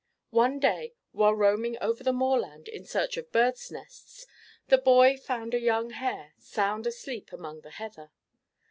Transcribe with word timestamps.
One 0.31 0.57
day, 0.59 0.95
while 1.11 1.35
roaming 1.35 1.77
over 1.79 2.03
the 2.03 2.11
moorland 2.11 2.67
in 2.67 2.85
search 2.85 3.17
of 3.17 3.31
birds' 3.31 3.69
nests, 3.69 4.25
the 4.67 4.79
boy 4.79 5.15
found 5.15 5.53
a 5.53 5.59
young 5.61 5.91
hare, 5.91 6.33
sound 6.39 6.87
asleep 6.87 7.31
among 7.31 7.61
the 7.61 7.69
heather. 7.69 8.09